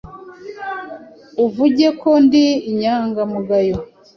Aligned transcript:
Uvuge 1.45 1.87
ko 2.01 2.09
ndi 2.25 2.45
inyangamugayo, 2.71 3.77